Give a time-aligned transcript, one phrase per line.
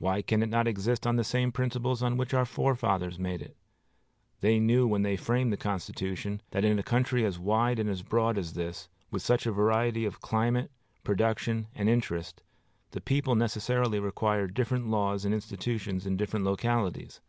[0.00, 3.56] Why can it not exist on the same principles on which our fathers made it?
[4.40, 8.36] They knew when they framed the Constitution that in a country as wide and broad
[8.36, 10.72] as this, with such a variety of climate,
[11.04, 12.42] production, and interest,
[12.90, 17.20] the people necessarily required different laws and institutions in different localities.